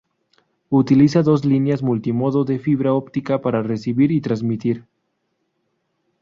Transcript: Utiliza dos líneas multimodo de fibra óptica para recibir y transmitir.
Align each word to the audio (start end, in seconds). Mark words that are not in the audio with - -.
Utiliza 0.71 1.21
dos 1.21 1.45
líneas 1.45 1.83
multimodo 1.83 2.43
de 2.43 2.57
fibra 2.57 2.91
óptica 2.91 3.37
para 3.39 3.61
recibir 3.61 4.09
y 4.11 4.19
transmitir. 4.19 4.83